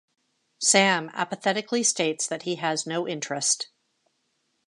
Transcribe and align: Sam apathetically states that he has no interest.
Sam 0.57 1.11
apathetically 1.13 1.83
states 1.83 2.25
that 2.25 2.41
he 2.41 2.55
has 2.55 2.87
no 2.87 3.07
interest. 3.07 3.69